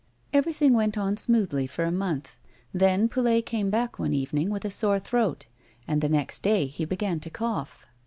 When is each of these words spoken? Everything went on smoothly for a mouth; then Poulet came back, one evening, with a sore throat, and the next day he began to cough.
Everything 0.33 0.73
went 0.73 0.97
on 0.97 1.15
smoothly 1.15 1.67
for 1.67 1.83
a 1.83 1.91
mouth; 1.91 2.35
then 2.73 3.07
Poulet 3.07 3.45
came 3.45 3.69
back, 3.69 3.99
one 3.99 4.13
evening, 4.15 4.49
with 4.49 4.65
a 4.65 4.71
sore 4.71 4.97
throat, 4.97 5.45
and 5.87 6.01
the 6.01 6.09
next 6.09 6.41
day 6.41 6.65
he 6.65 6.85
began 6.85 7.19
to 7.19 7.29
cough. 7.29 7.85